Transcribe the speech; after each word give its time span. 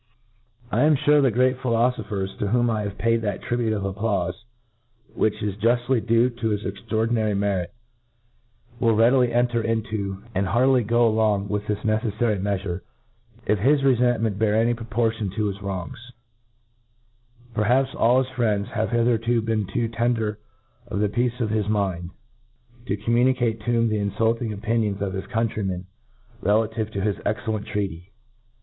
I 0.71 0.81
am 0.81 0.95
furc 0.97 1.21
the 1.21 1.29
great 1.29 1.59
philo 1.61 1.75
12 1.91 1.95
B 1.95 2.01
I^ 2.01 2.01
K? 2.01 2.01
A 2.01 2.03
Q 2.03 2.03
Bv 2.25 2.33
philofophcr, 2.33 2.39
to 2.39 2.47
whom 2.47 2.69
I 2.71 2.81
have 2.81 2.97
paid 2.97 3.21
tb^at 3.21 3.43
trihi^te 3.43 3.75
of 3.75 3.83
applaufe 3.95 4.33
which 5.13 5.35
i$ 5.43 5.51
juftly 5.61 6.03
due 6.03 6.31
to 6.31 6.49
lus 6.49 6.63
extraordinar]^ 6.65 7.37
merit, 7.37 7.71
will 8.79 8.95
readily 8.95 9.31
enter 9.31 9.61
imo, 9.63 9.81
zxfd 9.83 10.45
heartily 10.45 10.83
go 10.83 11.07
a 11.07 11.11
long 11.13 11.47
with 11.47 11.67
this 11.67 11.77
ncceffary 11.83 12.41
mcaflHre, 12.41 12.81
if 13.45 13.59
bis 13.61 13.83
refent 13.83 14.23
mcnt 14.23 14.39
bear 14.39 14.55
any 14.55 14.73
proportion 14.73 15.29
to 15.35 15.51
bis 15.51 15.61
wrongs, 15.61 15.99
Per«^ 17.53 17.65
haps 17.67 17.93
all 17.93 18.23
his 18.23 18.31
friends 18.35 18.69
have 18.69 18.89
hitherto 18.89 19.39
been 19.43 19.67
too 19.67 19.87
ten 19.87 20.15
der 20.15 20.39
of 20.87 20.99
the 20.99 21.09
peace 21.09 21.39
of 21.39 21.51
his 21.51 21.69
mind, 21.69 22.09
to 22.87 22.97
communicate 22.97 23.59
to 23.59 23.65
him 23.71 23.87
the 23.87 23.99
infulting 24.03 24.51
opinions 24.51 24.97
ipf 24.97 25.13
his 25.13 25.25
countrymeii.' 25.25 25.85
relative 26.41 26.89
to 26.89 27.01
his 27.01 27.17
excellent 27.23 27.67
tr^atife. 27.67 28.09